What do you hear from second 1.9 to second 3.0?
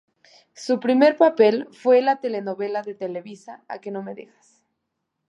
en la telenovela de